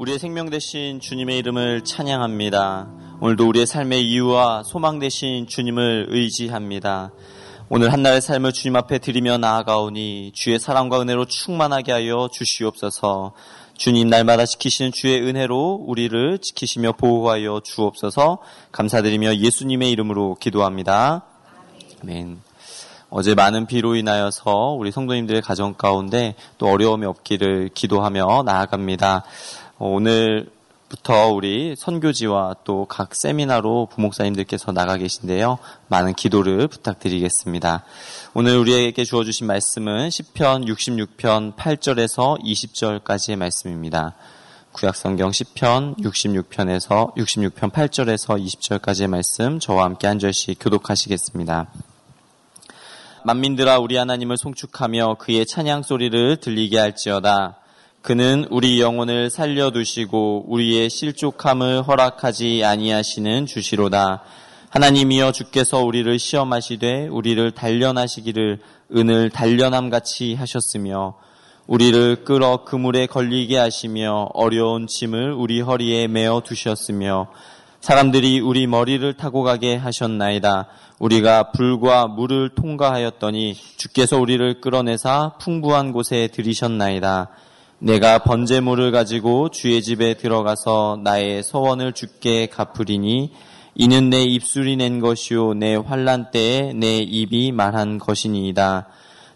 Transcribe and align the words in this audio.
우리의 0.00 0.18
생명 0.18 0.48
대신 0.48 0.98
주님의 0.98 1.36
이름을 1.36 1.84
찬양합니다. 1.84 2.88
오늘도 3.20 3.46
우리의 3.46 3.66
삶의 3.66 4.08
이유와 4.08 4.62
소망 4.62 4.98
대신 4.98 5.46
주님을 5.46 6.06
의지합니다. 6.08 7.12
오늘 7.68 7.92
한날의 7.92 8.22
삶을 8.22 8.54
주님 8.54 8.76
앞에 8.76 8.96
드리며 8.96 9.36
나아가오니 9.36 10.32
주의 10.34 10.58
사랑과 10.58 11.02
은혜로 11.02 11.26
충만하게 11.26 11.92
하여 11.92 12.30
주시옵소서. 12.32 13.34
주님 13.76 14.08
날마다 14.08 14.46
지키시는 14.46 14.92
주의 14.94 15.20
은혜로 15.20 15.84
우리를 15.86 16.38
지키시며 16.38 16.92
보호하여 16.92 17.60
주옵소서. 17.62 18.38
감사드리며 18.72 19.36
예수님의 19.36 19.90
이름으로 19.90 20.36
기도합니다. 20.40 21.26
아멘. 22.02 22.40
어제 23.10 23.34
많은 23.34 23.66
비로 23.66 23.96
인하여서 23.96 24.76
우리 24.78 24.92
성도님들의 24.92 25.42
가정 25.42 25.74
가운데 25.74 26.36
또 26.56 26.68
어려움이 26.68 27.04
없기를 27.04 27.68
기도하며 27.74 28.44
나아갑니다. 28.46 29.24
오늘부터 29.82 31.28
우리 31.28 31.74
선교지와 31.74 32.56
또 32.64 32.84
각 32.86 33.14
세미나로 33.14 33.88
부목사님들께서 33.90 34.72
나가 34.72 34.98
계신데요. 34.98 35.58
많은 35.88 36.12
기도를 36.12 36.68
부탁드리겠습니다. 36.68 37.84
오늘 38.34 38.58
우리에게 38.58 39.04
주어주신 39.04 39.46
말씀은 39.46 40.10
10편 40.10 40.66
66편 40.68 41.56
8절에서 41.56 42.42
20절까지의 42.42 43.36
말씀입니다. 43.36 44.16
구약성경 44.72 45.30
10편 45.30 45.96
66편에서 45.98 47.16
66편 47.16 47.72
8절에서 47.72 48.38
20절까지의 48.38 49.06
말씀 49.08 49.58
저와 49.60 49.84
함께 49.84 50.06
한 50.06 50.18
절씩 50.18 50.58
교독하시겠습니다. 50.60 51.68
만민들아 53.24 53.78
우리 53.78 53.96
하나님을 53.96 54.36
송축하며 54.36 55.16
그의 55.20 55.46
찬양 55.46 55.84
소리를 55.84 56.36
들리게 56.36 56.78
할지어다. 56.78 57.59
그는 58.02 58.46
우리 58.50 58.80
영혼을 58.80 59.28
살려두시고 59.28 60.46
우리의 60.48 60.88
실족함을 60.88 61.82
허락하지 61.82 62.64
아니하시는 62.64 63.44
주시로다. 63.44 64.22
하나님이여 64.70 65.32
주께서 65.32 65.80
우리를 65.80 66.18
시험하시되 66.18 67.08
우리를 67.08 67.50
단련하시기를 67.50 68.60
은을 68.96 69.28
단련함 69.28 69.90
같이 69.90 70.34
하셨으며 70.34 71.16
우리를 71.66 72.24
끌어 72.24 72.64
그물에 72.64 73.06
걸리게 73.06 73.58
하시며 73.58 74.30
어려운 74.32 74.86
짐을 74.86 75.32
우리 75.32 75.60
허리에 75.60 76.08
메어 76.08 76.40
두셨으며 76.40 77.28
사람들이 77.80 78.40
우리 78.40 78.66
머리를 78.66 79.12
타고 79.14 79.42
가게 79.42 79.76
하셨나이다. 79.76 80.68
우리가 80.98 81.52
불과 81.52 82.06
물을 82.06 82.48
통과하였더니 82.54 83.54
주께서 83.76 84.18
우리를 84.18 84.62
끌어내사 84.62 85.34
풍부한 85.38 85.92
곳에 85.92 86.28
들이셨나이다. 86.32 87.28
내가 87.82 88.18
번제물을 88.18 88.92
가지고 88.92 89.48
주의 89.48 89.80
집에 89.80 90.12
들어가서 90.12 91.00
나의 91.02 91.42
서원을 91.42 91.94
주께 91.94 92.46
갚으리니 92.46 93.32
이는 93.74 94.10
내 94.10 94.22
입술이 94.22 94.76
낸 94.76 95.00
것이요 95.00 95.54
내 95.54 95.76
환란 95.76 96.30
때에 96.30 96.74
내 96.74 96.98
입이 96.98 97.52
말한 97.52 97.96
것이니이다. 97.96 98.86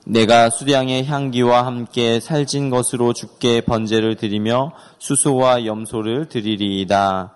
내가 0.05 0.51
수량의 0.51 1.07
향기와 1.07 1.65
함께 1.65 2.21
살진 2.21 2.69
것으로 2.69 3.15
주께 3.15 3.63
번제를 3.63 4.17
드리며 4.17 4.73
수소와 4.99 5.65
염소를 5.65 6.29
드리리이다. 6.29 7.35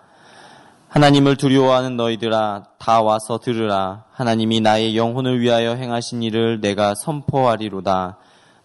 하나님을 0.89 1.37
두려워하는 1.37 1.97
너희들아 1.97 2.65
다 2.79 3.01
와서 3.01 3.39
들으라. 3.39 4.05
하나님이 4.13 4.61
나의 4.61 4.95
영혼을 4.95 5.41
위하여 5.41 5.75
행하신 5.75 6.23
일을 6.23 6.61
내가 6.61 6.95
선포하리로다. 6.95 8.19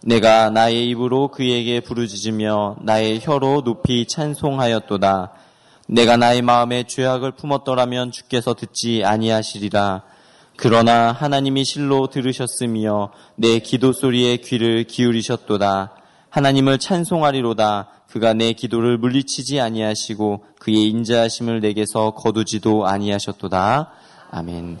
내가 0.06 0.50
나의 0.50 0.86
입으로 0.90 1.28
그에게 1.28 1.80
부르짖으며 1.80 2.76
나의 2.82 3.20
혀로 3.22 3.62
높이 3.64 4.04
찬송하였도다. 4.06 5.32
내가 5.88 6.18
나의 6.18 6.42
마음에 6.42 6.84
죄악을 6.84 7.32
품었더라면 7.32 8.12
주께서 8.12 8.52
듣지 8.52 9.02
아니하시리라. 9.02 10.02
그러나 10.56 11.10
하나님이 11.10 11.64
실로 11.64 12.08
들으셨으며 12.08 13.12
내 13.36 13.60
기도 13.60 13.94
소리에 13.94 14.36
귀를 14.36 14.84
기울이셨도다. 14.84 15.94
하나님을 16.28 16.78
찬송하리로다. 16.78 17.88
그가 18.10 18.34
내 18.34 18.52
기도를 18.52 18.98
물리치지 18.98 19.58
아니하시고 19.58 20.44
그의 20.58 20.84
인자하심을 20.84 21.60
내게서 21.60 22.10
거두지도 22.10 22.86
아니하셨도다. 22.86 23.90
아멘. 24.36 24.78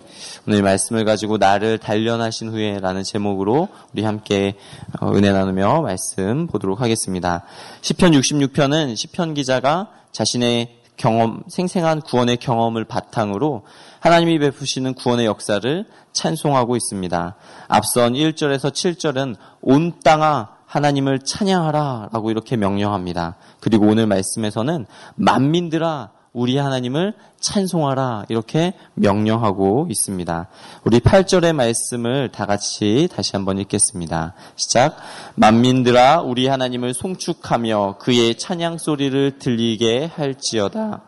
오늘 0.48 0.62
말씀을 0.62 1.04
가지고 1.04 1.38
나를 1.38 1.78
단련하신 1.78 2.50
후에라는 2.50 3.04
제목으로 3.04 3.68
우리 3.92 4.02
함께 4.02 4.56
어, 5.00 5.12
은혜 5.12 5.30
나누며 5.30 5.80
말씀 5.80 6.48
보도록 6.48 6.80
하겠습니다. 6.80 7.44
시편 7.80 8.10
66편은 8.12 8.96
시편 8.96 9.34
기자가 9.34 9.90
자신의 10.10 10.80
경험, 10.96 11.44
생생한 11.46 12.00
구원의 12.00 12.38
경험을 12.38 12.84
바탕으로 12.84 13.62
하나님이 14.00 14.40
베푸시는 14.40 14.94
구원의 14.94 15.26
역사를 15.26 15.86
찬송하고 16.12 16.74
있습니다. 16.74 17.36
앞선 17.68 18.14
1절에서 18.14 18.72
7절은 18.72 19.36
온 19.60 20.00
땅아 20.02 20.48
하나님을 20.66 21.20
찬양하라 21.20 22.08
라고 22.12 22.32
이렇게 22.32 22.56
명령합니다. 22.56 23.36
그리고 23.60 23.86
오늘 23.86 24.08
말씀에서는 24.08 24.86
만민들아 25.14 26.10
우리 26.34 26.58
하나님을 26.58 27.14
찬송하라 27.38 28.24
이렇게 28.28 28.74
명령하고 28.94 29.86
있습니다. 29.88 30.48
우리 30.82 30.98
8절의 30.98 31.52
말씀을 31.52 32.32
다 32.32 32.44
같이 32.44 33.08
다시 33.14 33.36
한번 33.36 33.58
읽겠습니다. 33.58 34.34
시작. 34.56 34.96
만민들아 35.36 36.22
우리 36.22 36.48
하나님을 36.48 36.92
송축하며 36.92 37.98
그의 38.00 38.36
찬양 38.36 38.78
소리를 38.78 39.38
들리게 39.38 40.10
할지어다. 40.12 41.02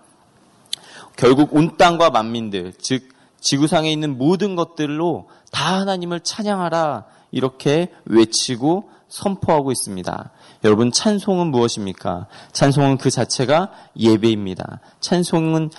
결국 1.17 1.55
온 1.57 1.77
땅과 1.77 2.11
만민들 2.11 2.73
즉 2.79 3.09
지구상에 3.41 3.91
있는 3.91 4.17
모든 4.17 4.55
것들로 4.55 5.29
다 5.51 5.81
하나님을 5.81 6.21
찬양하라 6.21 7.05
이렇게 7.33 7.93
외치고 8.05 8.91
선포하고 9.09 9.73
있습니다. 9.73 10.31
여러분 10.65 10.91
찬송은 10.91 11.49
무엇입니까? 11.49 12.27
찬송은 12.53 12.99
그 12.99 13.11
자체가 13.11 13.71
예배입니다. 13.99 14.81
찬송은 15.01 15.71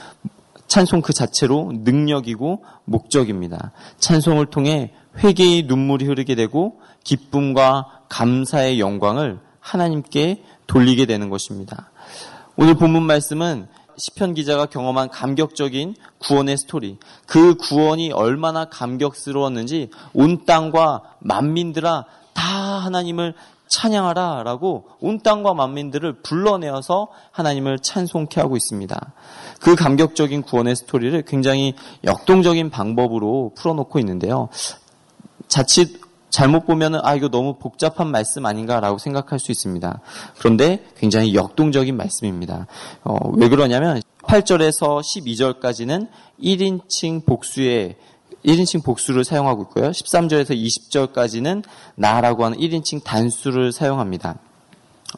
찬송 0.67 1.01
그 1.01 1.13
자체로 1.13 1.71
능력이고 1.73 2.63
목적입니다. 2.85 3.71
찬송을 3.99 4.47
통해 4.47 4.93
회개의 5.17 5.63
눈물이 5.63 6.05
흐르게 6.05 6.35
되고 6.35 6.79
기쁨과 7.03 8.01
감사의 8.09 8.79
영광을 8.79 9.39
하나님께 9.59 10.43
돌리게 10.67 11.05
되는 11.05 11.29
것입니다. 11.29 11.89
오늘 12.55 12.75
본문 12.75 13.03
말씀은 13.03 13.67
시편 13.97 14.35
기자가 14.35 14.67
경험한 14.67 15.09
감격적인 15.09 15.95
구원의 16.19 16.57
스토리. 16.57 16.97
그 17.25 17.55
구원이 17.55 18.11
얼마나 18.11 18.65
감격스러웠는지 18.65 19.89
온 20.13 20.45
땅과 20.45 21.15
만민들아 21.19 22.05
다 22.33 22.43
하나님을 22.43 23.33
찬양하라 23.69 24.43
라고 24.43 24.85
온 24.99 25.21
땅과 25.21 25.53
만민들을 25.53 26.21
불러내어서 26.21 27.09
하나님을 27.31 27.79
찬송케 27.79 28.39
하고 28.41 28.55
있습니다. 28.55 29.13
그 29.59 29.75
감격적인 29.75 30.43
구원의 30.43 30.75
스토리를 30.75 31.21
굉장히 31.23 31.73
역동적인 32.03 32.69
방법으로 32.69 33.51
풀어놓고 33.55 33.99
있는데요. 33.99 34.49
자칫 35.47 36.01
잘못 36.29 36.65
보면은 36.65 36.99
아 37.03 37.15
이거 37.15 37.29
너무 37.29 37.55
복잡한 37.57 38.11
말씀 38.11 38.45
아닌가라고 38.45 38.97
생각할 38.97 39.39
수 39.39 39.51
있습니다. 39.51 40.01
그런데 40.37 40.85
굉장히 40.97 41.33
역동적인 41.33 41.95
말씀입니다. 41.95 42.67
어, 43.03 43.15
왜 43.35 43.47
그러냐면 43.49 44.01
8절에서 44.23 44.99
12절까지는 44.99 46.09
1인칭 46.41 47.25
복수의 47.25 47.95
1인칭 48.45 48.83
복수를 48.83 49.23
사용하고 49.23 49.63
있고요. 49.63 49.91
13절에서 49.91 50.51
20절까지는 50.51 51.63
나라고 51.95 52.45
하는 52.45 52.57
1인칭 52.57 53.03
단수를 53.03 53.71
사용합니다. 53.71 54.37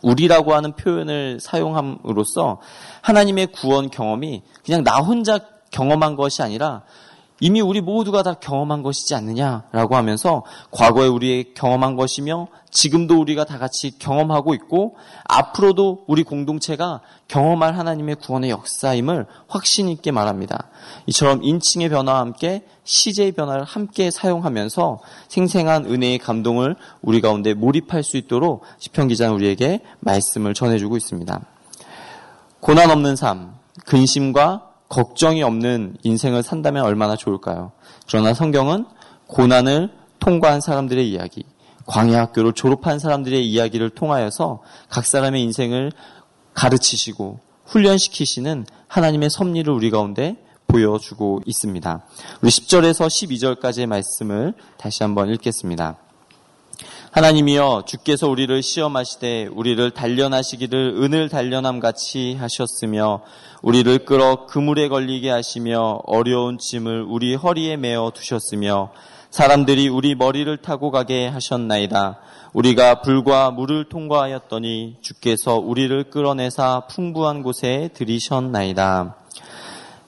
우리라고 0.02 0.54
하는 0.54 0.74
표현을 0.74 1.40
사용함으로써 1.40 2.60
하나님의 3.02 3.48
구원 3.48 3.90
경험이 3.90 4.44
그냥 4.64 4.84
나 4.84 4.98
혼자 4.98 5.40
경험한 5.72 6.16
것이 6.16 6.42
아니라 6.42 6.84
이미 7.42 7.62
우리 7.62 7.82
모두가 7.82 8.24
다 8.24 8.34
경험한 8.34 8.84
것이지 8.84 9.16
않느냐라고 9.16 9.96
하면서 9.96 10.44
과거에 10.72 11.08
우리 11.08 11.54
경험한 11.54 11.96
것이며 11.96 12.48
지금도 12.72 13.20
우리가 13.20 13.46
다 13.46 13.58
같이 13.58 13.98
경험하고 13.98 14.54
있고 14.54 14.96
앞으로도 15.26 16.06
우리 16.08 16.24
공동체가 16.24 17.02
경험할 17.28 17.78
하나님의 17.78 18.16
구원의 18.16 18.50
역사임을 18.50 19.26
확신 19.48 19.90
있게 19.90 20.12
말합니다. 20.12 20.70
이처럼 21.08 21.44
인칭의 21.44 21.90
변화와 21.90 22.20
함께 22.20 22.64
시제의 22.84 23.32
변화를 23.32 23.64
함께 23.64 24.12
사용하면서 24.12 25.00
생생한 25.30 25.86
은혜의 25.86 26.20
감동을 26.20 26.76
우리 27.02 27.22
가운데 27.22 27.54
몰입할 27.54 28.04
수 28.04 28.18
있도록 28.18 28.64
시편 28.80 29.08
기자는 29.08 29.36
우리에게 29.36 29.82
말씀을 30.00 30.54
전해주고 30.54 30.98
있습니다. 30.98 31.40
고난 32.60 32.92
없는 32.92 33.16
삶, 33.16 33.54
근심과 33.86 34.69
걱정이 34.90 35.44
없는 35.44 35.98
인생을 36.04 36.44
산다면 36.44 36.84
얼마나 36.84 37.16
좋을까요? 37.16 37.72
그러나 38.08 38.34
성경은 38.34 38.86
고난을 39.28 39.90
통과한 40.20 40.62
사람들의 40.62 41.10
이야기, 41.10 41.44
광야 41.86 42.20
학교를 42.20 42.54
졸업한 42.54 43.00
사람들의 43.00 43.48
이야기를 43.48 43.92
통하여서 43.92 44.62
각 44.90 45.06
사람의 45.06 45.42
인생을 45.44 45.92
가르치시고 46.54 47.40
훈련시키시는 47.66 48.66
하나님의 48.88 49.30
섭리를 49.30 49.72
우리 49.72 49.92
가운데 49.92 50.36
보여주고 50.68 51.42
있습니다. 51.46 52.06
우리 52.42 52.50
10절에서 52.50 53.08
12절까지의 53.08 53.86
말씀을 53.86 54.54
다시 54.78 55.04
한번 55.04 55.30
읽겠습니다. 55.30 55.98
하나님이여 57.12 57.86
주께서 57.88 58.28
우리를 58.28 58.62
시험하시되 58.62 59.48
우리를 59.52 59.90
단련하시기를 59.92 61.02
은을 61.02 61.30
단련함 61.30 61.80
같이 61.80 62.36
하셨으며 62.36 63.22
우리를 63.64 64.06
끌어 64.06 64.46
그물에 64.46 64.90
걸리게 64.90 65.32
하시며 65.32 66.02
어려운 66.06 66.60
짐을 66.60 67.06
우리 67.08 67.34
허리에 67.34 67.78
메어 67.78 68.12
두셨으며 68.14 68.92
사람들이 69.32 69.90
우리 69.90 70.14
머리를 70.14 70.56
타고 70.58 70.92
가게 70.92 71.28
하셨나이다. 71.28 72.20
우리가 72.54 73.02
불과 73.02 73.50
물을 73.50 73.90
통과하였더니 73.90 74.98
주께서 75.02 75.56
우리를 75.56 76.12
끌어내사 76.12 76.88
풍부한 76.92 77.42
곳에 77.42 77.90
들이셨나이다. 77.96 79.16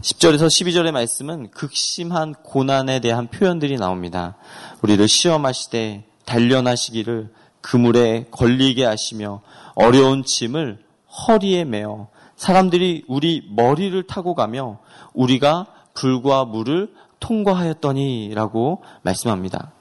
10절에서 0.01 0.45
12절의 0.45 0.91
말씀은 0.91 1.49
극심한 1.49 2.33
고난에 2.43 2.99
대한 2.99 3.27
표현들이 3.27 3.77
나옵니다. 3.77 4.35
우리를 4.81 5.07
시험하시되 5.07 6.10
단련하시기를 6.25 7.29
그물에 7.61 8.25
걸리게 8.31 8.85
하시며 8.85 9.41
어려운 9.75 10.23
짐을 10.23 10.83
허리에 11.27 11.65
메어 11.65 12.07
사람들이 12.35 13.03
우리 13.07 13.47
머리를 13.51 14.01
타고 14.07 14.33
가며 14.33 14.79
우리가 15.13 15.67
불과 15.93 16.45
물을 16.45 16.93
통과하였더니라고 17.19 18.81
말씀합니다. 19.03 19.73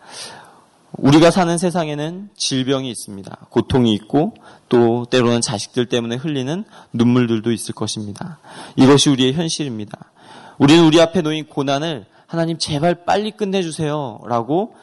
우리가 0.93 1.31
사는 1.31 1.57
세상에는 1.57 2.31
질병이 2.37 2.91
있습니다. 2.91 3.47
고통이 3.49 3.95
있고 3.95 4.35
또 4.69 5.07
때로는 5.07 5.41
자식들 5.41 5.87
때문에 5.87 6.17
흘리는 6.17 6.65
눈물들도 6.93 7.53
있을 7.53 7.75
것입니다. 7.75 8.39
이것이 8.77 9.09
우리의 9.09 9.33
현실입니다. 9.33 10.11
우리는 10.59 10.85
우리 10.85 11.01
앞에 11.01 11.23
놓인 11.23 11.47
고난을 11.47 12.05
하나님 12.27 12.59
제발 12.59 13.05
빨리 13.05 13.31
끝내주세요 13.31 14.21
라고 14.27 14.75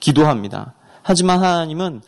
기도합니다. 0.00 0.74
하지만 1.10 1.42
하나님은 1.42 2.02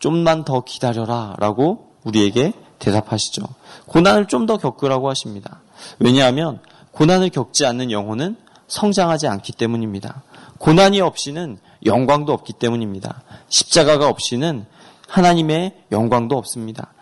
좀만 0.00 0.44
더 0.44 0.62
기다려라 0.62 1.36
라고 1.38 1.92
우리에게 2.02 2.52
대답하시죠. 2.80 3.44
고난을 3.86 4.26
좀 4.26 4.46
더 4.46 4.56
겪으라고 4.56 5.08
하십니다. 5.08 5.60
왜냐하면 6.00 6.58
고난을 6.90 7.30
겪지 7.30 7.64
않는 7.64 7.92
영혼은 7.92 8.34
성장하지 8.66 9.28
않기 9.28 9.52
때문입니다. 9.52 10.24
고난이 10.58 11.00
없이는 11.00 11.58
영광도 11.86 12.32
없기 12.32 12.54
때문입니다. 12.54 13.22
십자가가 13.48 14.08
없이는 14.08 14.66
하나님의 15.06 15.84
영광도 15.92 16.36
없습니다. 16.36 16.92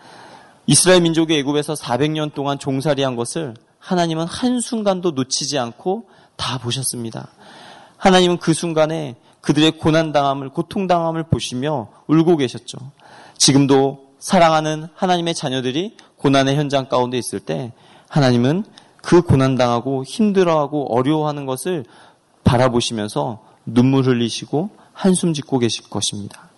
이스라엘 0.67 1.01
민족이 1.01 1.35
애굽에서 1.35 1.73
400년 1.73 2.35
동안 2.35 2.59
종살이한 2.59 3.15
것을 3.15 3.55
하나님은 3.79 4.27
한순간도 4.27 5.11
놓치지 5.11 5.57
않고 5.57 6.09
다 6.35 6.59
보셨습니다. 6.59 7.29
하나님은 7.97 8.37
그 8.37 8.53
순간에 8.53 9.15
그들의 9.41 9.77
고난당함을, 9.77 10.49
고통당함을 10.49 11.23
보시며 11.23 11.89
울고 12.07 12.37
계셨죠. 12.37 12.77
지금도 13.37 14.09
사랑하는 14.19 14.87
하나님의 14.95 15.33
자녀들이 15.33 15.95
고난의 16.17 16.57
현장 16.57 16.89
가운데 16.89 17.17
있을 17.17 17.39
때 17.39 17.71
하나님은 18.09 18.65
그 19.01 19.21
고난당하고 19.21 20.03
힘들어하고 20.03 20.93
어려워하는 20.93 21.45
것을 21.45 21.85
바라보시면서 22.43 23.43
눈물 23.65 24.05
흘리시고 24.05 24.71
한숨 24.93 25.33
짓고 25.33 25.59
계실 25.59 25.89
것입니다. 25.89 26.49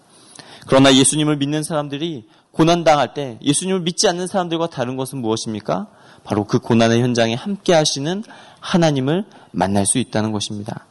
그러나 0.67 0.93
예수님을 0.93 1.37
믿는 1.37 1.63
사람들이 1.63 2.27
고난당할 2.51 3.13
때 3.13 3.37
예수님을 3.41 3.81
믿지 3.81 4.07
않는 4.07 4.27
사람들과 4.27 4.67
다른 4.67 4.95
것은 4.95 5.19
무엇입니까? 5.19 5.87
바로 6.23 6.45
그 6.45 6.59
고난의 6.59 7.01
현장에 7.01 7.33
함께 7.33 7.73
하시는 7.73 8.23
하나님을 8.59 9.25
만날 9.51 9.85
수 9.85 9.97
있다는 9.97 10.31
것입니다. 10.31 10.85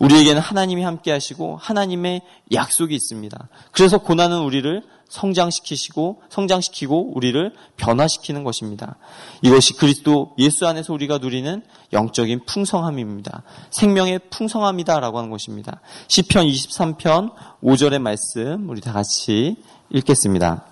우리에게는 0.00 0.40
하나님이 0.40 0.82
함께 0.82 1.12
하시고 1.12 1.56
하나님의 1.56 2.22
약속이 2.52 2.94
있습니다. 2.94 3.48
그래서 3.70 3.98
고난은 3.98 4.40
우리를 4.40 4.82
성장시키시고 5.10 6.22
성장시키고 6.30 7.12
우리를 7.14 7.52
변화시키는 7.76 8.44
것입니다. 8.44 8.96
이것이 9.42 9.74
그리스도 9.74 10.34
예수 10.38 10.66
안에서 10.66 10.92
우리가 10.92 11.18
누리는 11.18 11.62
영적인 11.92 12.46
풍성함입니다. 12.46 13.42
생명의 13.70 14.20
풍성함이다라고 14.30 15.18
하는 15.18 15.30
것입니다. 15.30 15.80
시편 16.08 16.46
23편 16.46 17.32
5절의 17.62 17.98
말씀 17.98 18.68
우리 18.70 18.80
다 18.80 18.92
같이 18.92 19.56
읽겠습니다. 19.90 20.64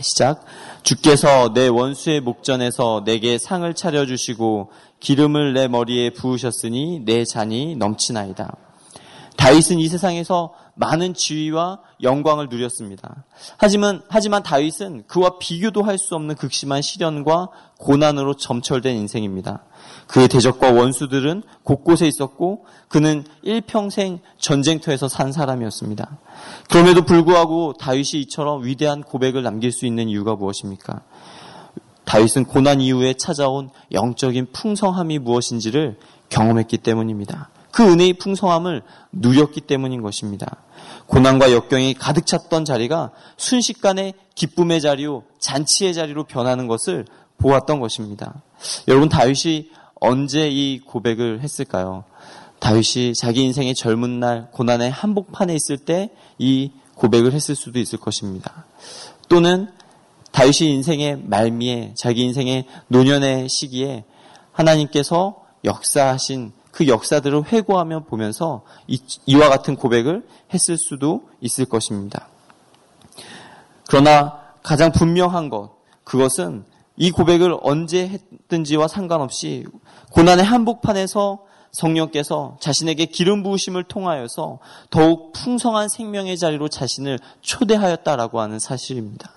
시작. 0.00 0.44
주께서 0.82 1.52
내 1.52 1.68
원수의 1.68 2.20
목전에서 2.20 3.02
내게 3.04 3.38
상을 3.38 3.72
차려 3.74 4.06
주시고 4.06 4.70
기름을 5.00 5.54
내 5.54 5.68
머리에 5.68 6.10
부으셨으니 6.10 7.02
내 7.04 7.24
잔이 7.24 7.76
넘치나이다. 7.76 8.56
다윗은 9.36 9.78
이 9.78 9.88
세상에서 9.88 10.54
많은 10.74 11.14
지위와 11.14 11.80
영광을 12.02 12.48
누렸습니다. 12.50 13.24
하지만, 13.56 14.02
하지만 14.08 14.42
다윗은 14.42 15.04
그와 15.06 15.38
비교도 15.38 15.82
할 15.82 15.98
수 15.98 16.14
없는 16.14 16.34
극심한 16.34 16.82
시련과 16.82 17.48
고난으로 17.78 18.36
점철된 18.36 18.94
인생입니다. 18.96 19.64
그의 20.06 20.28
대적과 20.28 20.72
원수들은 20.72 21.42
곳곳에 21.64 22.06
있었고 22.06 22.66
그는 22.88 23.24
일평생 23.42 24.20
전쟁터에서 24.38 25.08
산 25.08 25.32
사람이었습니다. 25.32 26.18
그럼에도 26.70 27.02
불구하고 27.02 27.74
다윗이 27.74 28.22
이처럼 28.22 28.64
위대한 28.64 29.02
고백을 29.02 29.42
남길 29.42 29.72
수 29.72 29.86
있는 29.86 30.08
이유가 30.08 30.36
무엇입니까? 30.36 31.02
다윗은 32.06 32.46
고난 32.46 32.80
이후에 32.80 33.14
찾아온 33.14 33.68
영적인 33.92 34.48
풍성함이 34.52 35.18
무엇인지를 35.18 35.98
경험했기 36.30 36.78
때문입니다. 36.78 37.50
그 37.70 37.82
은혜의 37.84 38.14
풍성함을 38.14 38.82
누렸기 39.12 39.60
때문인 39.60 40.00
것입니다. 40.00 40.56
고난과 41.06 41.52
역경이 41.52 41.94
가득 41.94 42.24
찼던 42.24 42.64
자리가 42.64 43.10
순식간에 43.36 44.14
기쁨의 44.34 44.80
자리요, 44.80 45.24
잔치의 45.38 45.92
자리로 45.92 46.24
변하는 46.24 46.66
것을 46.66 47.04
보았던 47.36 47.80
것입니다. 47.80 48.42
여러분, 48.88 49.10
다윗이 49.10 49.70
언제 50.00 50.48
이 50.48 50.80
고백을 50.80 51.42
했을까요? 51.42 52.04
다윗이 52.60 53.14
자기 53.14 53.42
인생의 53.42 53.74
젊은 53.74 54.18
날 54.18 54.48
고난의 54.52 54.90
한복판에 54.90 55.54
있을 55.54 55.76
때 55.76 56.10
이 56.38 56.72
고백을 56.94 57.32
했을 57.32 57.54
수도 57.54 57.78
있을 57.78 57.98
것입니다. 57.98 58.64
또는 59.28 59.68
다윗이 60.36 60.70
인생의 60.70 61.22
말미에 61.24 61.94
자기 61.94 62.22
인생의 62.24 62.66
노년의 62.88 63.48
시기에 63.48 64.04
하나님께서 64.52 65.36
역사하신 65.64 66.52
그 66.70 66.88
역사들을 66.88 67.50
회고하며 67.50 68.04
보면서 68.04 68.62
이, 68.86 69.00
와 69.34 69.48
같은 69.48 69.76
고백을 69.76 70.26
했을 70.52 70.76
수도 70.76 71.22
있을 71.40 71.64
것입니다. 71.64 72.28
그러나 73.88 74.42
가장 74.62 74.92
분명한 74.92 75.48
것, 75.48 75.70
그것은 76.04 76.66
이 76.98 77.10
고백을 77.10 77.56
언제 77.62 78.06
했든지와 78.06 78.88
상관없이 78.88 79.64
고난의 80.10 80.44
한복판에서 80.44 81.46
성령께서 81.72 82.58
자신에게 82.60 83.06
기름 83.06 83.42
부으심을 83.42 83.84
통하여서 83.84 84.58
더욱 84.90 85.32
풍성한 85.32 85.88
생명의 85.88 86.36
자리로 86.36 86.68
자신을 86.68 87.20
초대하였다라고 87.40 88.38
하는 88.38 88.58
사실입니다. 88.58 89.35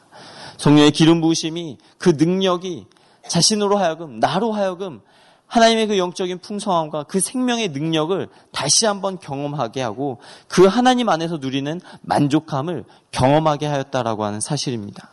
성령의 0.60 0.92
기름 0.92 1.22
부으심이 1.22 1.78
그 1.98 2.10
능력이 2.10 2.86
자신으로 3.28 3.78
하여금 3.78 4.20
나로 4.20 4.52
하여금 4.52 5.02
하나님의 5.48 5.88
그 5.88 5.98
영적인 5.98 6.40
풍성함과 6.40 7.04
그 7.04 7.20
생명의 7.20 7.70
능력을 7.70 8.28
다시 8.52 8.86
한번 8.86 9.18
경험하게 9.18 9.82
하고 9.82 10.20
그 10.48 10.66
하나님 10.68 11.10
안에서 11.10 11.38
누리는 11.38 11.82
만족함을 12.02 12.84
경험하게 13.12 13.66
하였다라고 13.66 14.26
하는 14.26 14.42
사실입니다. 14.42 15.10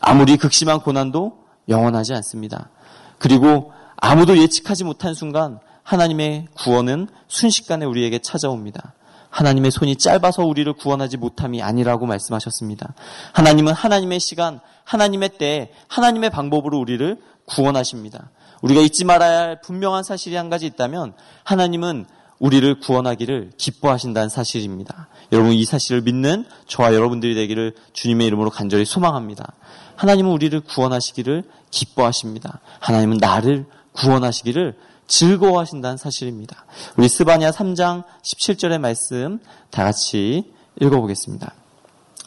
아무리 0.00 0.36
극심한 0.36 0.80
고난도 0.80 1.38
영원하지 1.68 2.12
않습니다. 2.14 2.70
그리고 3.18 3.72
아무도 3.96 4.36
예측하지 4.36 4.82
못한 4.82 5.14
순간 5.14 5.60
하나님의 5.84 6.48
구원은 6.54 7.06
순식간에 7.28 7.84
우리에게 7.84 8.18
찾아옵니다. 8.18 8.94
하나님의 9.32 9.70
손이 9.70 9.96
짧아서 9.96 10.44
우리를 10.44 10.70
구원하지 10.74 11.16
못함이 11.16 11.62
아니라고 11.62 12.06
말씀하셨습니다. 12.06 12.94
하나님은 13.32 13.72
하나님의 13.72 14.20
시간, 14.20 14.60
하나님의 14.84 15.38
때, 15.38 15.72
하나님의 15.88 16.30
방법으로 16.30 16.78
우리를 16.78 17.18
구원하십니다. 17.46 18.30
우리가 18.60 18.80
잊지 18.82 19.04
말아야 19.04 19.38
할 19.38 19.60
분명한 19.60 20.04
사실이 20.04 20.36
한 20.36 20.50
가지 20.50 20.66
있다면 20.66 21.14
하나님은 21.44 22.06
우리를 22.38 22.80
구원하기를 22.80 23.52
기뻐하신다는 23.56 24.28
사실입니다. 24.28 25.08
여러분 25.32 25.52
이 25.52 25.64
사실을 25.64 26.02
믿는 26.02 26.44
저와 26.66 26.94
여러분들이 26.94 27.34
되기를 27.34 27.74
주님의 27.92 28.26
이름으로 28.26 28.50
간절히 28.50 28.84
소망합니다. 28.84 29.54
하나님은 29.96 30.30
우리를 30.30 30.60
구원하시기를 30.60 31.44
기뻐하십니다. 31.70 32.60
하나님은 32.80 33.18
나를 33.18 33.66
구원하시기를 33.92 34.76
즐거워하신다는 35.06 35.96
사실입니다. 35.96 36.64
우리 36.96 37.08
스바냐 37.08 37.50
3장 37.50 38.04
17절의 38.22 38.78
말씀 38.78 39.38
다 39.70 39.84
같이 39.84 40.52
읽어보겠습니다. 40.80 41.54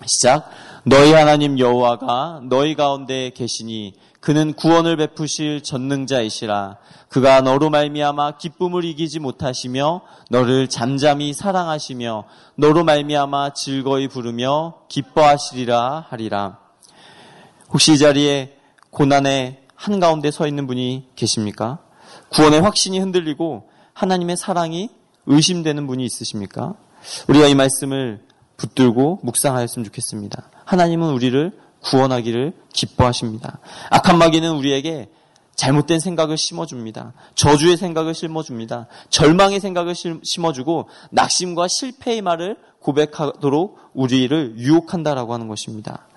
시작. 0.06 0.50
너희 0.84 1.14
하나님 1.14 1.58
여호와가 1.58 2.42
너희 2.44 2.76
가운데 2.76 3.32
계시니 3.34 3.94
그는 4.20 4.54
구원을 4.54 4.98
베푸실 4.98 5.62
전능자이시라 5.64 6.78
그가 7.10 7.42
너로 7.42 7.70
말미암아 7.70 8.38
기쁨을 8.38 8.84
이기지 8.84 9.20
못하시며 9.20 10.02
너를 10.30 10.68
잠잠히 10.68 11.32
사랑하시며 11.34 12.26
너로 12.56 12.84
말미암아 12.84 13.54
즐거이 13.54 14.08
부르며 14.08 14.82
기뻐하시리라 14.90 16.08
하리라 16.10 16.58
혹시 17.70 17.94
이 17.94 17.98
자리에 17.98 18.58
고난의 18.90 19.62
한가운데 19.76 20.32
서 20.32 20.48
있는 20.48 20.68
분이 20.68 21.10
계십니까? 21.16 21.85
구원의 22.30 22.62
확신이 22.62 23.00
흔들리고 23.00 23.70
하나님의 23.94 24.38
사랑이 24.38 24.90
의심되는 25.26 25.88
분이 25.88 26.06
있으십니까? 26.06 26.76
우리가 27.28 27.48
이 27.48 27.56
말씀을 27.56 28.22
붙들고 28.58 29.20
묵상하였으면 29.24 29.86
좋겠습니다. 29.86 30.50
하나님은 30.66 31.10
우리를 31.12 31.52
구원하기를 31.82 32.54
기뻐하십니다. 32.74 33.60
악한 33.92 34.18
마귀는 34.18 34.52
우리에게 34.56 35.10
잘못된 35.56 36.00
생각을 36.00 36.38
심어줍니다. 36.38 37.14
저주의 37.36 37.78
생각을 37.78 38.14
심어줍니다. 38.14 38.88
절망의 39.10 39.60
생각을 39.60 39.94
심어주고 40.24 40.90
낙심과 41.12 41.68
실패의 41.68 42.22
말을 42.22 42.58
고백하도록 42.80 43.80
우리를 43.94 44.56
유혹한다라고 44.58 45.34
하는 45.34 45.48
것입니다. 45.48 46.08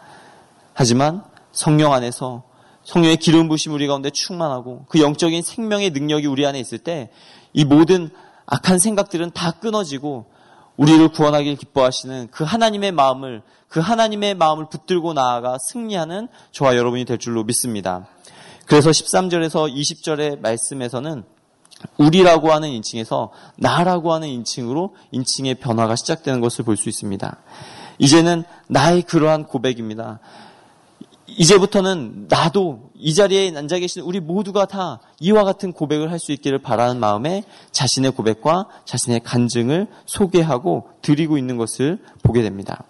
하지만 0.74 1.22
성령 1.52 1.92
안에서 1.92 2.47
성령의 2.88 3.18
기름 3.18 3.48
부심 3.48 3.72
우리 3.72 3.86
가운데 3.86 4.10
충만하고 4.10 4.86
그 4.88 5.00
영적인 5.00 5.42
생명의 5.42 5.90
능력이 5.90 6.26
우리 6.26 6.46
안에 6.46 6.58
있을 6.58 6.78
때 6.78 7.10
이 7.52 7.64
모든 7.64 8.10
악한 8.46 8.78
생각들은 8.78 9.32
다 9.32 9.52
끊어지고 9.52 10.26
우리를 10.76 11.08
구원하길 11.08 11.56
기뻐하시는 11.56 12.28
그 12.30 12.44
하나님의 12.44 12.92
마음을 12.92 13.42
그 13.68 13.80
하나님의 13.80 14.34
마음을 14.34 14.68
붙들고 14.70 15.12
나아가 15.12 15.58
승리하는 15.58 16.28
저와 16.52 16.76
여러분이 16.76 17.04
될 17.04 17.18
줄로 17.18 17.44
믿습니다. 17.44 18.06
그래서 18.66 18.90
13절에서 18.90 19.74
20절의 19.74 20.40
말씀에서는 20.40 21.24
우리라고 21.96 22.52
하는 22.52 22.68
인칭에서 22.70 23.32
나라고 23.56 24.12
하는 24.12 24.28
인칭으로 24.28 24.94
인칭의 25.10 25.56
변화가 25.56 25.96
시작되는 25.96 26.40
것을 26.40 26.64
볼 26.64 26.76
수 26.76 26.88
있습니다. 26.88 27.36
이제는 27.98 28.44
나의 28.68 29.02
그러한 29.02 29.44
고백입니다. 29.46 30.20
이제부터는 31.36 32.26
나도 32.28 32.90
이 32.94 33.14
자리에 33.14 33.54
앉아 33.56 33.78
계신 33.78 34.02
우리 34.02 34.18
모두가 34.18 34.66
다 34.66 35.00
이와 35.20 35.44
같은 35.44 35.72
고백을 35.72 36.10
할 36.10 36.18
수 36.18 36.32
있기를 36.32 36.58
바라는 36.58 36.98
마음에 36.98 37.44
자신의 37.70 38.12
고백과 38.12 38.66
자신의 38.84 39.20
간증을 39.20 39.86
소개하고 40.04 40.88
드리고 41.00 41.38
있는 41.38 41.56
것을 41.56 41.98
보게 42.22 42.42
됩니다. 42.42 42.82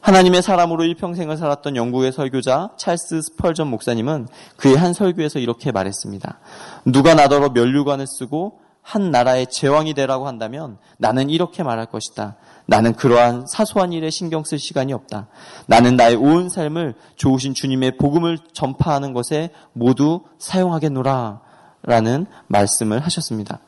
하나님의 0.00 0.40
사람으로 0.42 0.84
일평생을 0.84 1.36
살았던 1.36 1.76
영국의 1.76 2.12
설교자 2.12 2.70
찰스 2.78 3.20
스펄전 3.20 3.66
목사님은 3.68 4.28
그의 4.56 4.76
한 4.76 4.94
설교에서 4.94 5.38
이렇게 5.38 5.70
말했습니다. 5.70 6.38
누가 6.86 7.14
나더러 7.14 7.50
면류관을 7.50 8.06
쓰고 8.06 8.60
한 8.82 9.10
나라의 9.10 9.48
제왕이 9.48 9.94
되라고 9.94 10.26
한다면 10.26 10.78
나는 10.96 11.28
이렇게 11.30 11.62
말할 11.62 11.86
것이다. 11.86 12.36
나는 12.66 12.94
그러한 12.94 13.46
사소한 13.46 13.92
일에 13.92 14.10
신경 14.10 14.44
쓸 14.44 14.58
시간이 14.58 14.92
없다. 14.92 15.28
나는 15.66 15.96
나의 15.96 16.16
온 16.16 16.48
삶을 16.48 16.94
좋으신 17.16 17.54
주님의 17.54 17.96
복음을 17.98 18.38
전파하는 18.52 19.12
것에 19.12 19.50
모두 19.72 20.22
사용하겠노라. 20.38 21.40
라는 21.82 22.26
말씀을 22.48 22.98
하셨습니다. 23.00 23.60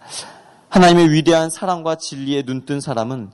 하나님의 0.68 1.10
위대한 1.10 1.48
사랑과 1.48 1.94
진리에 1.94 2.42
눈뜬 2.44 2.80
사람은 2.80 3.30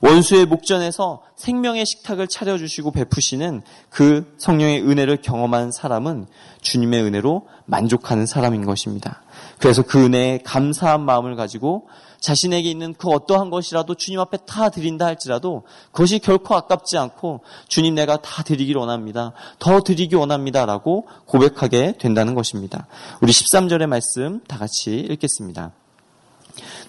원수의 0.00 0.46
목전에서 0.46 1.22
생명의 1.36 1.84
식탁을 1.84 2.26
차려주시고 2.26 2.90
베푸시는 2.92 3.62
그 3.90 4.34
성령의 4.38 4.82
은혜를 4.82 5.18
경험한 5.22 5.72
사람은 5.72 6.26
주님의 6.62 7.02
은혜로 7.02 7.46
만족하는 7.66 8.26
사람인 8.26 8.64
것입니다. 8.64 9.22
그래서 9.58 9.82
그 9.82 10.04
은혜에 10.04 10.40
감사한 10.44 11.02
마음을 11.02 11.36
가지고 11.36 11.88
자신에게 12.20 12.70
있는 12.70 12.94
그 12.94 13.08
어떠한 13.08 13.50
것이라도 13.50 13.94
주님 13.94 14.20
앞에 14.20 14.38
다 14.46 14.68
드린다 14.68 15.06
할지라도 15.06 15.64
그것이 15.92 16.18
결코 16.18 16.54
아깝지 16.54 16.98
않고 16.98 17.40
주님 17.68 17.94
내가 17.94 18.18
다 18.18 18.42
드리길 18.42 18.76
원합니다. 18.76 19.32
더 19.58 19.80
드리기 19.80 20.14
원합니다 20.16 20.66
라고 20.66 21.06
고백하게 21.26 21.94
된다는 21.98 22.34
것입니다. 22.34 22.86
우리 23.22 23.32
13절의 23.32 23.86
말씀 23.86 24.40
다 24.46 24.58
같이 24.58 24.98
읽겠습니다. 24.98 25.72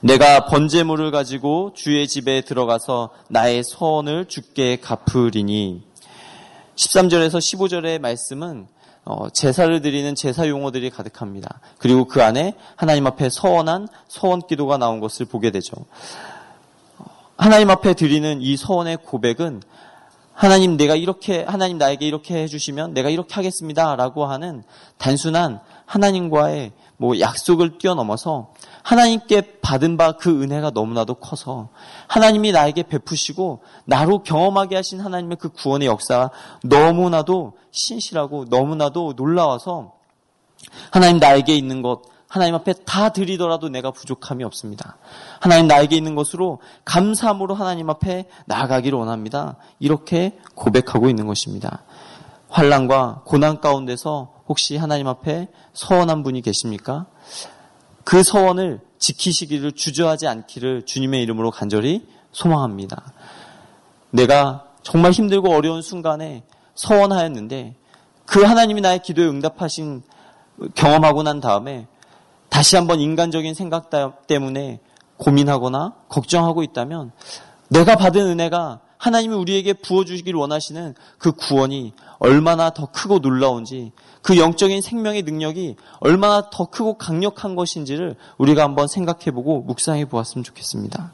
내가 0.02 0.46
번제물을 0.46 1.12
가지고 1.12 1.74
주의 1.76 2.08
집에 2.08 2.42
들어가서 2.42 3.10
나의 3.30 3.64
서원을 3.64 4.26
주께 4.26 4.80
갚으리니 4.80 5.84
13절에서 6.76 7.38
15절의 7.38 8.00
말씀은 8.00 8.68
어, 9.04 9.30
제사를 9.30 9.82
드리는 9.82 10.14
제사 10.14 10.48
용어들이 10.48 10.90
가득합니다. 10.92 11.60
그리고 11.80 12.06
그 12.06 12.24
안에 12.24 12.54
하나님 12.76 13.08
앞에 13.08 13.30
서원한 13.30 13.88
서원 14.08 14.42
기도가 14.48 14.78
나온 14.78 15.00
것을 15.00 15.26
보게 15.26 15.50
되죠. 15.52 15.74
하나님 17.36 17.72
앞에 17.72 17.96
드리는 17.96 18.42
이 18.42 18.56
서원의 18.56 18.98
고백은 19.04 19.62
하나님 20.34 20.78
내가 20.78 20.96
이렇게 20.96 21.44
하나님 21.44 21.78
나에게 21.78 22.06
이렇게 22.06 22.44
해주시면 22.44 22.94
내가 22.94 23.10
이렇게 23.10 23.34
하겠습니다라고 23.34 24.26
하는 24.26 24.64
단순한 24.98 25.60
하나님과의 25.86 26.72
뭐 26.98 27.20
약속을 27.20 27.80
뛰어넘어서 27.80 28.54
하나님께 28.84 29.60
받은 29.62 29.98
바 29.98 30.14
그 30.14 30.42
은혜가 30.44 30.72
너무나도 30.72 31.16
커서 31.16 31.70
하나님이 32.08 32.52
나에게 32.52 32.84
베푸시고 32.84 33.64
나로 33.86 34.24
경험하게 34.24 34.76
하신 34.76 35.00
하나님의 35.00 35.38
그 35.40 35.50
구원의 35.50 35.88
역사가 35.88 36.32
너무나도 36.64 37.58
신실하고 37.72 38.46
너무나도 38.50 39.14
놀라워서 39.16 39.94
하나님 40.92 41.18
나에게 41.18 41.56
있는 41.56 41.82
것 41.82 42.02
하나님 42.28 42.56
앞에 42.56 42.74
다 42.86 43.10
드리더라도 43.10 43.68
내가 43.68 43.92
부족함이 43.92 44.46
없습니다. 44.46 44.98
하나님 45.42 45.68
나에게 45.68 45.98
있는 45.98 46.16
것으로 46.16 46.60
감사함으로 46.86 47.56
하나님 47.56 47.90
앞에 47.90 48.30
나아가기를 48.46 48.98
원합니다. 48.98 49.58
이렇게 49.80 50.40
고백하고 50.56 51.10
있는 51.10 51.28
것입니다. 51.28 51.84
환란과 52.48 53.24
고난 53.26 53.60
가운데서 53.60 54.32
혹시 54.48 54.78
하나님 54.78 55.08
앞에 55.08 55.50
서원한 55.74 56.24
분이 56.24 56.42
계십니까? 56.42 57.08
그 58.04 58.24
서원을 58.24 58.80
지키시기를 59.00 59.74
주저하지 59.74 60.28
않기를 60.28 60.86
주님의 60.86 61.24
이름으로 61.24 61.52
간절히 61.52 62.06
소망합니다. 62.32 63.14
내가 64.12 64.68
정말 64.84 65.12
힘들고 65.12 65.54
어려운 65.54 65.82
순간에 65.82 66.44
서원하였는데 66.76 67.76
그 68.26 68.44
하나님이 68.44 68.82
나의 68.82 69.00
기도에 69.00 69.28
응답하신 69.28 70.04
경험하고 70.76 71.24
난 71.24 71.40
다음에 71.40 71.88
다시 72.50 72.76
한번 72.76 73.00
인간적인 73.00 73.54
생각 73.54 73.90
때문에 74.28 74.80
고민하거나 75.18 75.96
걱정하고 76.10 76.64
있다면 76.64 77.12
내가 77.70 77.96
받은 77.96 78.22
은혜가 78.22 78.82
하나님이 79.02 79.34
우리에게 79.34 79.74
부어주시길 79.74 80.36
원하시는 80.36 80.94
그 81.18 81.32
구원이 81.32 81.94
얼마나 82.20 82.70
더 82.70 82.86
크고 82.86 83.18
놀라운지 83.18 83.94
그 84.22 84.38
영적인 84.38 84.80
생명의 84.84 85.24
능력이 85.24 85.76
얼마나 86.02 86.52
더 86.52 86.66
크고 86.66 87.00
강력한 87.00 87.56
것인지를 87.56 88.16
우리가 88.38 88.64
한번 88.64 88.88
생각해보고 88.88 89.62
묵상해 89.62 90.06
보았으면 90.06 90.44
좋겠습니다. 90.44 91.14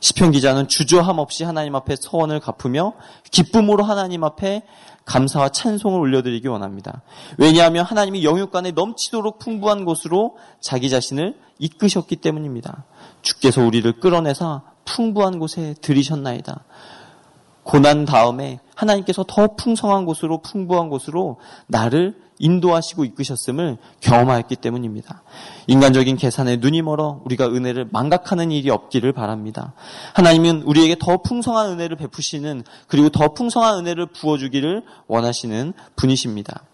시편 0.00 0.32
기자는 0.32 0.66
주저함 0.66 1.20
없이 1.20 1.44
하나님 1.44 1.76
앞에 1.76 1.94
서원을 1.94 2.40
갚으며 2.40 2.94
기쁨으로 3.30 3.84
하나님 3.84 4.24
앞에 4.24 4.64
감사와 5.04 5.50
찬송을 5.50 6.00
올려드리기 6.00 6.48
원합니다. 6.48 7.02
왜냐하면 7.38 7.84
하나님이 7.84 8.24
영육간에 8.24 8.72
넘치도록 8.72 9.38
풍부한 9.38 9.84
곳으로 9.84 10.36
자기 10.60 10.90
자신을 10.90 11.36
이끄셨기 11.60 12.16
때문입니다. 12.16 12.84
주께서 13.22 13.62
우리를 13.62 14.00
끌어내서 14.00 14.62
풍부한 14.84 15.38
곳에 15.38 15.76
들이셨나이다. 15.80 16.64
고난 17.62 18.04
다음에 18.04 18.58
하나님께서 18.74 19.24
더 19.26 19.54
풍성한 19.54 20.04
곳으로 20.04 20.42
풍부한 20.42 20.88
곳으로 20.88 21.38
나를 21.66 22.16
인도하시고 22.38 23.04
이끄셨음을 23.04 23.78
경험하였기 24.00 24.56
때문입니다. 24.56 25.22
인간적인 25.68 26.16
계산에 26.16 26.56
눈이 26.56 26.82
멀어 26.82 27.20
우리가 27.24 27.46
은혜를 27.46 27.88
망각하는 27.92 28.50
일이 28.50 28.68
없기를 28.68 29.12
바랍니다. 29.12 29.74
하나님은 30.14 30.62
우리에게 30.62 30.96
더 30.98 31.22
풍성한 31.22 31.70
은혜를 31.70 31.96
베푸시는 31.96 32.64
그리고 32.88 33.10
더 33.10 33.32
풍성한 33.32 33.78
은혜를 33.78 34.06
부어주기를 34.06 34.82
원하시는 35.06 35.72
분이십니다. 35.94 36.64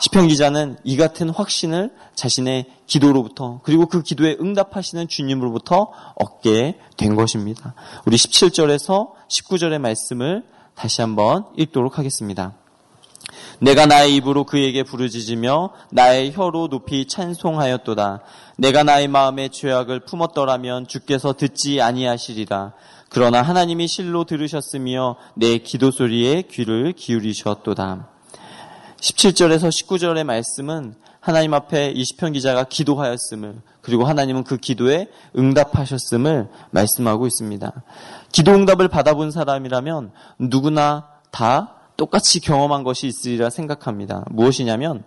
시편 0.00 0.28
기자는 0.28 0.78
이 0.82 0.96
같은 0.96 1.28
확신을 1.28 1.90
자신의 2.14 2.66
기도로부터 2.86 3.60
그리고 3.62 3.86
그 3.86 4.02
기도에 4.02 4.36
응답하시는 4.40 5.08
주님으로부터 5.08 5.92
얻게 6.16 6.78
된 6.96 7.14
것입니다. 7.16 7.74
우리 8.06 8.16
17절에서 8.16 9.10
19절의 9.28 9.78
말씀을 9.78 10.44
다시 10.74 11.02
한번 11.02 11.44
읽도록 11.56 11.98
하겠습니다. 11.98 12.54
내가 13.58 13.84
나의 13.84 14.16
입으로 14.16 14.44
그에게 14.44 14.82
부르짖으며 14.82 15.70
나의 15.90 16.32
혀로 16.32 16.68
높이 16.68 17.06
찬송하였도다. 17.06 18.22
내가 18.56 18.82
나의 18.82 19.06
마음에 19.06 19.48
죄악을 19.48 20.00
품었더라면 20.00 20.88
주께서 20.88 21.34
듣지 21.34 21.82
아니하시리라. 21.82 22.72
그러나 23.10 23.42
하나님이 23.42 23.86
실로 23.86 24.24
들으셨으며 24.24 25.16
내 25.34 25.58
기도 25.58 25.90
소리에 25.90 26.42
귀를 26.50 26.94
기울이셨도다. 26.94 28.19
17절에서 29.00 29.68
19절의 29.68 30.24
말씀은 30.24 30.94
하나님 31.20 31.54
앞에 31.54 31.90
이 31.90 32.04
시편 32.04 32.32
기자가 32.32 32.64
기도하였음을 32.64 33.60
그리고 33.80 34.04
하나님은 34.04 34.44
그 34.44 34.56
기도에 34.56 35.08
응답하셨음을 35.36 36.48
말씀하고 36.70 37.26
있습니다. 37.26 37.82
기도 38.32 38.52
응답을 38.52 38.88
받아본 38.88 39.30
사람이라면 39.30 40.12
누구나 40.38 41.08
다 41.30 41.76
똑같이 41.96 42.40
경험한 42.40 42.84
것이 42.84 43.06
있으리라 43.06 43.50
생각합니다. 43.50 44.24
무엇이냐면 44.30 45.02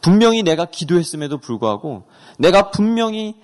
분명히 0.00 0.42
내가 0.42 0.66
기도했음에도 0.66 1.38
불구하고 1.38 2.04
내가 2.38 2.70
분명히 2.70 3.36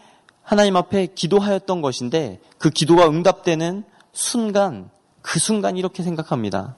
하나님 0.42 0.76
앞에 0.76 1.08
기도하였던 1.14 1.82
것인데 1.82 2.40
그 2.58 2.70
기도가 2.70 3.08
응답되는 3.08 3.84
순간 4.12 4.90
그 5.22 5.38
순간 5.38 5.76
이렇게 5.76 6.02
생각합니다. 6.02 6.76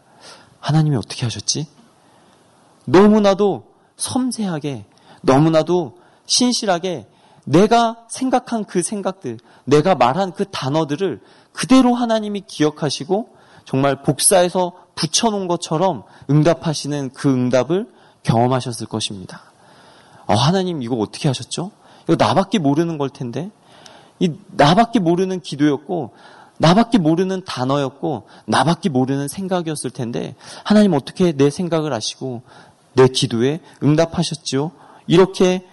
하나님이 0.60 0.96
어떻게 0.96 1.24
하셨지? 1.24 1.66
너무나도 2.86 3.64
섬세하게 3.96 4.84
너무나도 5.22 5.98
신실하게 6.26 7.06
내가 7.44 8.06
생각한 8.08 8.64
그 8.64 8.82
생각들, 8.82 9.38
내가 9.64 9.94
말한 9.94 10.32
그 10.32 10.46
단어들을 10.50 11.20
그대로 11.52 11.94
하나님이 11.94 12.42
기억하시고 12.46 13.28
정말 13.64 14.02
복사해서 14.02 14.72
붙여놓은 14.94 15.46
것처럼 15.46 16.04
응답하시는 16.30 17.10
그 17.14 17.32
응답을 17.32 17.88
경험하셨을 18.22 18.86
것입니다. 18.86 19.42
어, 20.26 20.34
하나님 20.34 20.82
이거 20.82 20.96
어떻게 20.96 21.28
하셨죠? 21.28 21.70
이거 22.04 22.16
나밖에 22.18 22.58
모르는 22.58 22.98
걸 22.98 23.10
텐데. 23.10 23.50
이 24.20 24.32
나밖에 24.52 25.00
모르는 25.00 25.40
기도였고, 25.40 26.12
나밖에 26.58 26.98
모르는 26.98 27.44
단어였고, 27.44 28.26
나밖에 28.46 28.88
모르는 28.88 29.28
생각이었을 29.28 29.90
텐데, 29.90 30.36
하나님 30.64 30.94
어떻게 30.94 31.32
내 31.32 31.50
생각을 31.50 31.92
아시고, 31.92 32.42
내 32.94 33.08
기도에 33.08 33.60
응답하셨지요? 33.82 34.72
이렇게 35.06 35.66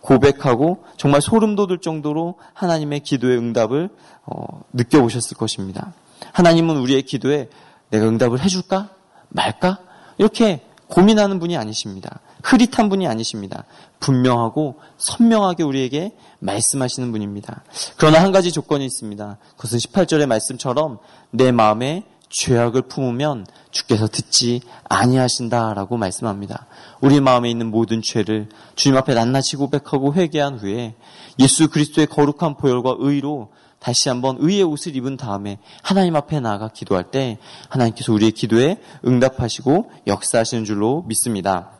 고백하고 0.00 0.84
정말 0.96 1.20
소름 1.20 1.56
돋을 1.56 1.78
정도로 1.78 2.36
하나님의 2.54 3.00
기도의 3.00 3.38
응답을 3.38 3.90
어, 4.24 4.62
느껴보셨을 4.72 5.36
것입니다. 5.36 5.94
하나님은 6.32 6.76
우리의 6.76 7.02
기도에 7.02 7.48
내가 7.90 8.06
응답을 8.06 8.40
해줄까? 8.40 8.90
말까? 9.28 9.78
이렇게 10.18 10.62
고민하는 10.88 11.40
분이 11.40 11.56
아니십니다. 11.56 12.20
흐릿한 12.42 12.88
분이 12.88 13.08
아니십니다. 13.08 13.64
분명하고 13.98 14.76
선명하게 14.98 15.64
우리에게 15.64 16.12
말씀하시는 16.38 17.10
분입니다. 17.10 17.64
그러나 17.96 18.22
한 18.22 18.30
가지 18.30 18.52
조건이 18.52 18.84
있습니다. 18.84 19.38
그것은 19.56 19.78
18절의 19.78 20.26
말씀처럼 20.26 20.98
내 21.30 21.50
마음에 21.50 22.04
죄악을 22.28 22.82
품으면 22.82 23.46
주께서 23.70 24.08
듣지 24.08 24.60
아니하신다라고 24.88 25.96
말씀합니다. 25.96 26.66
우리 27.00 27.20
마음에 27.20 27.50
있는 27.50 27.70
모든 27.70 28.02
죄를 28.02 28.48
주님 28.74 28.96
앞에 28.96 29.14
낱낱이 29.14 29.56
고백하고 29.56 30.14
회개한 30.14 30.58
후에 30.58 30.94
예수 31.38 31.68
그리스도의 31.70 32.06
거룩한 32.08 32.56
보혈과 32.56 32.96
의로 32.98 33.52
다시 33.78 34.08
한번 34.08 34.36
의의 34.40 34.62
옷을 34.64 34.96
입은 34.96 35.16
다음에 35.16 35.58
하나님 35.82 36.16
앞에 36.16 36.40
나아가 36.40 36.68
기도할 36.68 37.10
때 37.10 37.38
하나님께서 37.68 38.12
우리의 38.12 38.32
기도에 38.32 38.80
응답하시고 39.06 39.90
역사하시는 40.06 40.64
줄로 40.64 41.04
믿습니다. 41.06 41.70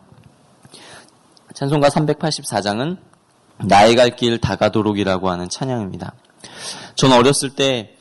찬송가 1.55 1.89
384장은 1.89 2.99
나의 3.65 3.97
갈 3.97 4.15
길 4.17 4.39
다가도록이라고 4.39 5.31
하는 5.31 5.49
찬양입니다. 5.49 6.15
저는 6.95 7.17
어렸을 7.17 7.55
때 7.55 7.96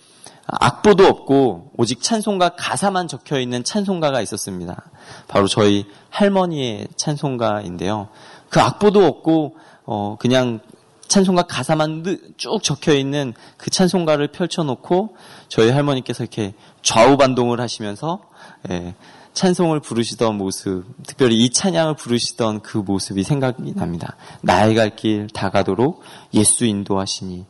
악보도 0.48 1.06
없고 1.06 1.72
오직 1.78 2.02
찬송가 2.02 2.50
가사만 2.50 3.08
적혀 3.08 3.40
있는 3.40 3.64
찬송가가 3.64 4.22
있었습니다. 4.22 4.90
바로 5.28 5.48
저희 5.48 5.86
할머니의 6.10 6.88
찬송가인데요. 6.96 8.10
그 8.50 8.60
악보도 8.60 9.04
없고 9.04 9.58
어 9.86 10.18
그냥 10.20 10.60
찬송가 11.08 11.44
가사만 11.44 12.04
쭉 12.38 12.62
적혀 12.64 12.94
있는 12.94 13.34
그 13.58 13.70
찬송가를 13.70 14.30
펼쳐놓고 14.32 15.16
저희 15.48 15.70
할머니께서 15.70 16.24
이렇게 16.24 16.54
좌우 16.82 17.18
반동을 17.18 17.60
하시면서 17.60 18.22
예, 18.70 18.96
찬송을 19.34 19.82
부르시던 19.82 20.38
모습, 20.38 20.86
특별히 21.06 21.44
이 21.44 21.50
찬양을 21.50 21.96
부르시던 21.96 22.62
그 22.62 22.78
모습이 22.78 23.24
생각이 23.24 23.74
납니다. 23.76 24.16
나의 24.42 24.76
갈 24.76 24.96
길 24.96 25.28
다가도록 25.28 26.02
예수 26.34 26.66
인도하시니 26.66 27.46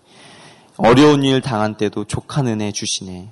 어려운 0.78 1.24
일 1.24 1.42
당한 1.42 1.76
때도 1.76 2.06
족한 2.06 2.48
은혜 2.48 2.72
주시네. 2.72 3.30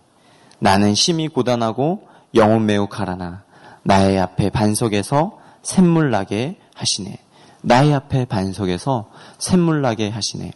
나는 0.60 0.96
심히 0.96 1.28
고단하고 1.28 2.08
영혼 2.36 2.66
매우 2.66 2.88
가라나 2.88 3.44
나의 3.84 4.20
앞에 4.20 4.50
반석에서 4.50 5.38
샘물 5.62 6.10
나게 6.10 6.58
하시네. 6.76 7.18
나의 7.62 7.94
앞에 7.94 8.26
반석에서 8.26 9.10
샘물 9.38 9.82
나게 9.82 10.10
하시네. 10.10 10.52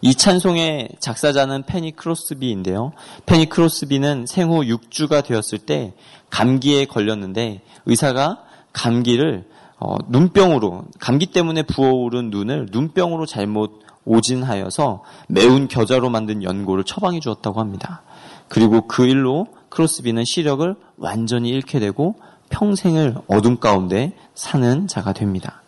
이 0.00 0.14
찬송의 0.14 0.90
작사자는 1.00 1.64
페니 1.64 1.96
크로스비인데요. 1.96 2.92
페니 3.26 3.48
크로스비는 3.48 4.26
생후 4.26 4.62
6주가 4.62 5.24
되었을 5.24 5.58
때 5.58 5.92
감기에 6.30 6.84
걸렸는데 6.84 7.62
의사가 7.86 8.44
감기를 8.72 9.48
어, 9.80 9.96
눈병으로 10.08 10.84
감기 10.98 11.26
때문에 11.26 11.62
부어오른 11.62 12.30
눈을 12.30 12.68
눈병으로 12.70 13.26
잘못 13.26 13.87
오진하여서 14.08 15.02
매운 15.28 15.68
겨자로 15.68 16.10
만든 16.10 16.42
연고를 16.42 16.84
처방해 16.84 17.20
주었다고 17.20 17.60
합니다. 17.60 18.02
그리고 18.48 18.86
그 18.86 19.06
일로 19.06 19.46
크로스비는 19.68 20.24
시력을 20.24 20.74
완전히 20.96 21.50
잃게 21.50 21.78
되고 21.78 22.16
평생을 22.48 23.16
어둠 23.28 23.58
가운데 23.58 24.14
사는 24.34 24.86
자가 24.88 25.12
됩니다. 25.12 25.62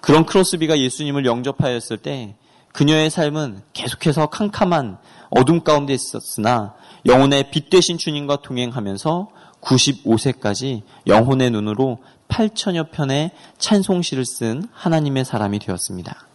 그런 0.00 0.24
크로스비가 0.24 0.78
예수님을 0.78 1.26
영접하였을 1.26 1.98
때 1.98 2.36
그녀의 2.72 3.10
삶은 3.10 3.62
계속해서 3.72 4.26
캄캄한 4.26 4.98
어둠 5.30 5.62
가운데 5.62 5.92
있었으나 5.92 6.74
영혼의 7.06 7.50
빛 7.50 7.68
되신 7.68 7.98
주님과 7.98 8.42
동행하면서 8.42 9.28
95세까지 9.60 10.82
영혼의 11.06 11.50
눈으로 11.50 11.98
8천여 12.28 12.90
편의 12.90 13.30
찬송시를 13.58 14.24
쓴 14.24 14.64
하나님의 14.72 15.24
사람이 15.24 15.58
되었습니다. 15.58 16.26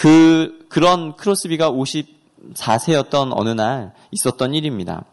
그, 0.00 0.64
그런 0.70 1.14
크로스비가 1.14 1.70
54세였던 1.72 3.32
어느 3.34 3.50
날 3.50 3.92
있었던 4.12 4.54
일입니다. 4.54 5.04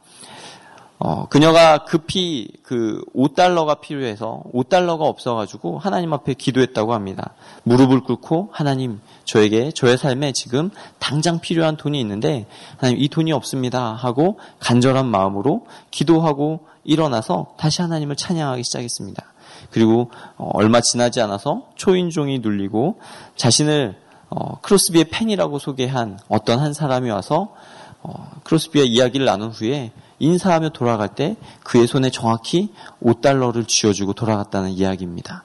어, 0.98 1.28
그녀가 1.28 1.80
급히 1.84 2.48
그 2.64 3.04
5달러가 3.14 3.82
필요해서 3.82 4.44
5달러가 4.54 5.02
없어가지고 5.02 5.78
하나님 5.78 6.14
앞에 6.14 6.36
기도했다고 6.36 6.94
합니다. 6.94 7.34
무릎을 7.64 8.00
꿇고 8.06 8.52
하나님 8.54 9.02
저에게 9.26 9.72
저의 9.72 9.98
삶에 9.98 10.32
지금 10.32 10.70
당장 11.00 11.42
필요한 11.42 11.76
돈이 11.76 12.00
있는데 12.00 12.48
하나님 12.78 13.04
이 13.04 13.10
돈이 13.10 13.34
없습니다 13.34 13.92
하고 13.92 14.40
간절한 14.62 15.06
마음으로 15.06 15.68
기도하고 15.92 16.62
일어나서 16.86 17.56
다시 17.58 17.82
하나님을 17.82 18.16
찬양하기 18.16 18.64
시작했습니다. 18.64 19.22
그리고 19.70 20.12
어, 20.38 20.50
얼마 20.54 20.80
지나지 20.80 21.20
않아서 21.20 21.68
초인종이 21.76 22.40
눌리고 22.40 23.02
자신을 23.36 24.07
어, 24.30 24.60
크로스비의 24.62 25.06
팬이라고 25.06 25.60
소개한 25.60 26.20
어떤 26.28 26.60
한 26.60 26.74
사람이 26.74 27.10
와서 27.10 27.54
어, 28.02 28.32
크로스비와 28.44 28.86
이야기를 28.86 29.26
나눈 29.26 29.50
후에 29.50 29.92
인사하며 30.20 30.70
돌아갈 30.70 31.10
때 31.10 31.36
그의 31.64 31.88
손에 31.88 32.10
정확히 32.10 32.74
5달러를 33.04 33.68
쥐어주고 33.68 34.14
돌아갔다는 34.14 34.72
이야기입니다. 34.72 35.44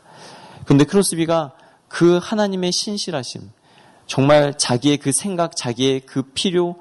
근데 0.64 0.84
크로스비가 0.84 1.52
그 1.88 2.18
하나님의 2.22 2.72
신실하심, 2.72 3.50
정말 4.06 4.56
자기의 4.56 4.96
그 4.96 5.12
생각, 5.12 5.56
자기의 5.56 6.00
그 6.00 6.22
필요, 6.22 6.76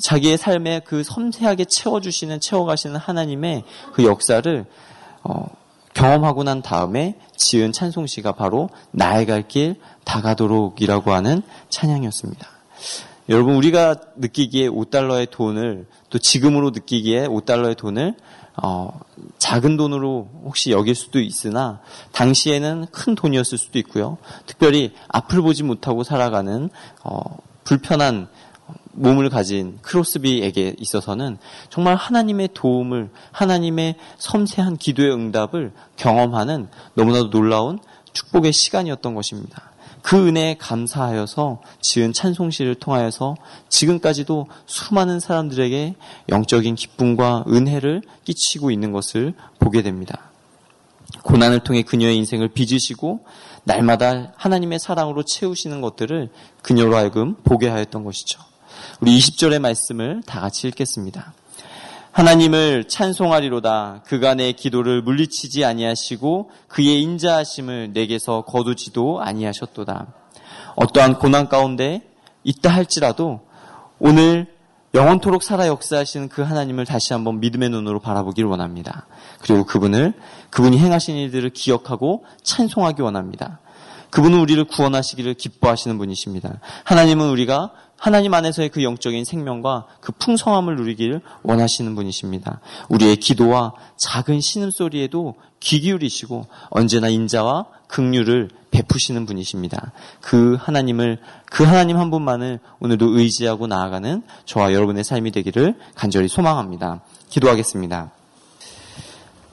자기의 0.00 0.38
삶에 0.38 0.80
그 0.84 1.02
섬세하게 1.02 1.66
채워주시는, 1.68 2.40
채워가시는 2.40 2.96
하나님의 2.96 3.64
그 3.92 4.04
역사를, 4.04 4.64
어, 5.22 5.46
경험하고 5.96 6.44
난 6.44 6.60
다음에 6.60 7.18
지은 7.36 7.72
찬송시가 7.72 8.32
바로 8.32 8.68
나의 8.90 9.24
갈 9.24 9.46
길 9.48 9.76
다가도록이라고 10.04 11.12
하는 11.12 11.42
찬양이었습니다. 11.70 12.46
여러분 13.28 13.54
우리가 13.54 13.96
느끼기에 14.16 14.68
5달러의 14.68 15.30
돈을 15.30 15.86
또 16.10 16.18
지금으로 16.18 16.70
느끼기에 16.70 17.26
5달러의 17.26 17.76
돈을 17.76 18.14
어, 18.62 19.00
작은 19.38 19.76
돈으로 19.76 20.28
혹시 20.44 20.70
여길 20.70 20.94
수도 20.94 21.18
있으나 21.18 21.80
당시에는 22.12 22.86
큰 22.92 23.14
돈이었을 23.14 23.56
수도 23.56 23.78
있고요. 23.78 24.18
특별히 24.46 24.92
앞을 25.08 25.40
보지 25.40 25.62
못하고 25.62 26.04
살아가는 26.04 26.68
어, 27.04 27.20
불편한 27.64 28.28
몸을 28.96 29.28
가진 29.28 29.78
크로스비에게 29.82 30.76
있어서는 30.78 31.38
정말 31.70 31.94
하나님의 31.94 32.50
도움을 32.54 33.10
하나님의 33.32 33.96
섬세한 34.18 34.76
기도의 34.76 35.12
응답을 35.12 35.72
경험하는 35.96 36.68
너무나도 36.94 37.30
놀라운 37.30 37.78
축복의 38.12 38.52
시간이었던 38.52 39.14
것입니다. 39.14 39.70
그 40.02 40.28
은혜에 40.28 40.56
감사하여서 40.58 41.60
지은 41.80 42.12
찬송시를 42.12 42.76
통하여서 42.76 43.36
지금까지도 43.68 44.46
수많은 44.66 45.18
사람들에게 45.18 45.96
영적인 46.28 46.76
기쁨과 46.76 47.44
은혜를 47.48 48.02
끼치고 48.24 48.70
있는 48.70 48.92
것을 48.92 49.34
보게 49.58 49.82
됩니다. 49.82 50.30
고난을 51.22 51.60
통해 51.60 51.82
그녀의 51.82 52.16
인생을 52.18 52.48
빚으시고 52.48 53.24
날마다 53.64 54.32
하나님의 54.36 54.78
사랑으로 54.78 55.24
채우시는 55.24 55.80
것들을 55.80 56.30
그녀로 56.62 56.94
하여금 56.94 57.34
보게 57.42 57.68
하였던 57.68 58.04
것이죠. 58.04 58.40
우리 59.00 59.18
20절의 59.18 59.58
말씀을 59.58 60.22
다 60.26 60.40
같이 60.40 60.68
읽겠습니다. 60.68 61.32
하나님을 62.12 62.88
찬송하리로다 62.88 64.02
내 64.36 64.52
기도를 64.52 65.02
물리치지 65.02 65.66
아니하시고 65.66 66.50
그의 66.68 67.02
인자하심을 67.02 67.92
내게서 67.92 68.42
거두지도 68.42 69.20
아니하셨도다. 69.20 70.06
어떠한 70.76 71.18
고난 71.18 71.48
가운데 71.48 72.00
있다 72.42 72.70
할지라도 72.70 73.40
오늘 73.98 74.46
영원토록 74.94 75.42
살아 75.42 75.66
역사하시는 75.66 76.30
그 76.30 76.40
하나님을 76.40 76.86
다시 76.86 77.12
한번 77.12 77.38
믿음의 77.40 77.68
눈으로 77.68 78.00
바라보기를 78.00 78.48
원합니다. 78.48 79.06
그리고 79.42 79.64
그분을 79.64 80.14
그분이 80.48 80.78
행하신 80.78 81.16
일들을 81.16 81.50
기억하고 81.50 82.24
찬송하기 82.42 83.02
원합니다. 83.02 83.60
그분은 84.10 84.38
우리를 84.38 84.64
구원하시기를 84.64 85.34
기뻐하시는 85.34 85.98
분이십니다. 85.98 86.60
하나님은 86.84 87.28
우리가 87.28 87.72
하나님 87.96 88.34
안에서의 88.34 88.68
그 88.68 88.82
영적인 88.82 89.24
생명과 89.24 89.86
그 90.00 90.12
풍성함을 90.12 90.76
누리기를 90.76 91.20
원하시는 91.42 91.94
분이십니다. 91.94 92.60
우리의 92.88 93.16
기도와 93.16 93.72
작은 93.96 94.40
신음소리에도 94.40 95.34
귀 95.60 95.80
기울이시고 95.80 96.46
언제나 96.70 97.08
인자와 97.08 97.66
긍휼을 97.88 98.50
베푸시는 98.70 99.26
분이십니다. 99.26 99.92
그 100.20 100.56
하나님을 100.60 101.18
그 101.46 101.64
하나님 101.64 101.98
한 101.98 102.10
분만을 102.10 102.60
오늘도 102.80 103.18
의지하고 103.18 103.66
나아가는 103.66 104.22
저와 104.44 104.74
여러분의 104.74 105.02
삶이 105.02 105.30
되기를 105.30 105.78
간절히 105.94 106.28
소망합니다. 106.28 107.00
기도하겠습니다. 107.30 108.10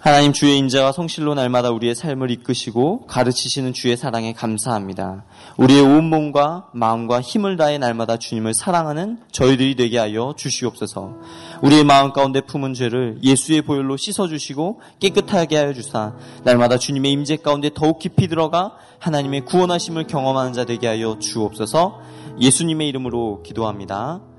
하나님 0.04 0.34
주의 0.34 0.58
인자와 0.58 0.92
성실로 0.92 1.34
날마다 1.34 1.70
우리의 1.70 1.96
삶을 1.96 2.30
이끄시고 2.30 3.06
가르치시는 3.08 3.72
주의 3.72 3.96
사랑에 3.96 4.34
감사합니다. 4.34 5.24
우리의 5.56 5.80
온 5.80 6.10
몸과 6.10 6.68
마음과 6.74 7.22
힘을 7.22 7.56
다해 7.56 7.78
날마다 7.78 8.18
주님을 8.18 8.54
사랑하는 8.54 9.20
저희들이 9.32 9.76
되게 9.76 9.98
하여 9.98 10.34
주시옵소서. 10.36 11.14
우리의 11.62 11.86
마음 11.86 12.12
가운데 12.12 12.42
품은 12.42 12.74
죄를 12.74 13.20
예수의 13.24 13.62
보혈로 13.62 13.96
씻어 13.96 14.28
주시고 14.28 14.82
깨끗하게 15.00 15.56
하여 15.56 15.72
주사 15.72 16.18
날마다 16.44 16.78
주님의 16.78 17.10
임재 17.10 17.38
가운데 17.38 17.70
더욱 17.74 18.00
깊이 18.00 18.28
들어가 18.28 18.74
하나님의 19.00 19.46
구원하심을 19.46 20.08
경험하는 20.08 20.52
자 20.52 20.66
되게 20.66 20.88
하여 20.88 21.18
주옵소서. 21.18 22.02
예수님의 22.42 22.90
이름으로 22.90 23.42
기도합니다. 23.44 24.33